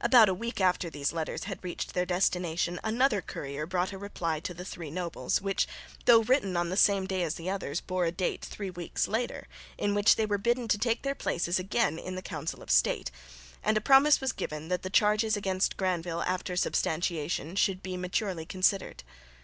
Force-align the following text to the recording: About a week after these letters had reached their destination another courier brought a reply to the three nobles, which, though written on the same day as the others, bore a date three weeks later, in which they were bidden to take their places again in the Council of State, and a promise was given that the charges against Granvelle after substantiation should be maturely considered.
About 0.00 0.28
a 0.28 0.34
week 0.34 0.60
after 0.60 0.90
these 0.90 1.12
letters 1.12 1.44
had 1.44 1.62
reached 1.62 1.94
their 1.94 2.04
destination 2.04 2.80
another 2.82 3.22
courier 3.22 3.66
brought 3.66 3.92
a 3.92 3.98
reply 3.98 4.40
to 4.40 4.52
the 4.52 4.64
three 4.64 4.90
nobles, 4.90 5.40
which, 5.40 5.68
though 6.06 6.22
written 6.24 6.56
on 6.56 6.70
the 6.70 6.76
same 6.76 7.06
day 7.06 7.22
as 7.22 7.36
the 7.36 7.48
others, 7.48 7.80
bore 7.80 8.04
a 8.04 8.10
date 8.10 8.44
three 8.44 8.68
weeks 8.70 9.06
later, 9.06 9.46
in 9.78 9.94
which 9.94 10.16
they 10.16 10.26
were 10.26 10.38
bidden 10.38 10.66
to 10.66 10.76
take 10.78 11.02
their 11.02 11.14
places 11.14 11.60
again 11.60 12.00
in 12.00 12.16
the 12.16 12.20
Council 12.20 12.64
of 12.64 12.70
State, 12.72 13.12
and 13.62 13.76
a 13.76 13.80
promise 13.80 14.20
was 14.20 14.32
given 14.32 14.66
that 14.70 14.82
the 14.82 14.90
charges 14.90 15.36
against 15.36 15.76
Granvelle 15.76 16.22
after 16.24 16.56
substantiation 16.56 17.54
should 17.54 17.80
be 17.80 17.96
maturely 17.96 18.44
considered. 18.44 19.04